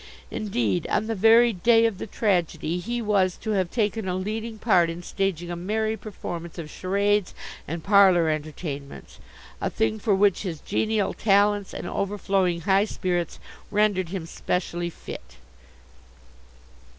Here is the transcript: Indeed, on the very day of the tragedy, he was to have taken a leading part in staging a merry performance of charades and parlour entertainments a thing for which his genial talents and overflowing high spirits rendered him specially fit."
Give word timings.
Indeed, 0.31 0.87
on 0.89 1.05
the 1.05 1.13
very 1.13 1.53
day 1.53 1.85
of 1.85 1.99
the 1.99 2.07
tragedy, 2.07 2.79
he 2.79 3.03
was 3.03 3.37
to 3.37 3.51
have 3.51 3.69
taken 3.69 4.07
a 4.07 4.15
leading 4.15 4.57
part 4.57 4.89
in 4.89 5.03
staging 5.03 5.51
a 5.51 5.55
merry 5.55 5.95
performance 5.95 6.57
of 6.57 6.71
charades 6.71 7.35
and 7.67 7.83
parlour 7.83 8.27
entertainments 8.27 9.19
a 9.61 9.69
thing 9.69 9.99
for 9.99 10.15
which 10.15 10.41
his 10.41 10.59
genial 10.61 11.13
talents 11.13 11.71
and 11.71 11.87
overflowing 11.87 12.61
high 12.61 12.85
spirits 12.85 13.37
rendered 13.69 14.09
him 14.09 14.25
specially 14.25 14.89
fit." 14.89 15.35